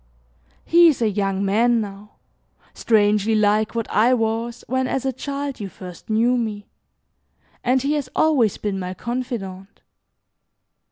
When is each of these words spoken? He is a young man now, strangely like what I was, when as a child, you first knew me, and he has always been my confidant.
He 0.65 0.87
is 0.87 0.99
a 0.99 1.11
young 1.11 1.45
man 1.45 1.79
now, 1.79 2.13
strangely 2.73 3.35
like 3.35 3.75
what 3.75 3.87
I 3.91 4.15
was, 4.15 4.63
when 4.65 4.87
as 4.87 5.05
a 5.05 5.13
child, 5.13 5.59
you 5.59 5.69
first 5.69 6.09
knew 6.09 6.37
me, 6.37 6.65
and 7.63 7.83
he 7.83 7.93
has 7.93 8.09
always 8.15 8.57
been 8.57 8.79
my 8.79 8.95
confidant. 8.95 9.81